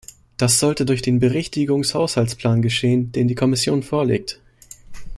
[0.37, 4.39] Das sollte durch den Berichtigungshaushaltsplan geschehen, den die Kommission vorlegt.